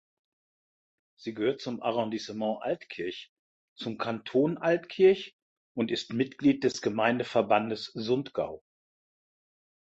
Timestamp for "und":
5.75-5.91